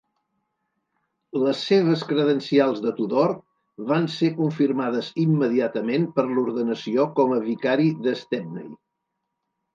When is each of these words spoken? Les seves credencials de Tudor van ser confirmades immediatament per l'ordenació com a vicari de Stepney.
Les 1.41 1.59
seves 1.71 2.05
credencials 2.11 2.81
de 2.85 2.93
Tudor 3.01 3.33
van 3.91 4.09
ser 4.15 4.31
confirmades 4.41 5.11
immediatament 5.27 6.09
per 6.17 6.27
l'ordenació 6.33 7.07
com 7.23 7.37
a 7.39 7.41
vicari 7.51 7.89
de 8.09 8.17
Stepney. 8.25 8.75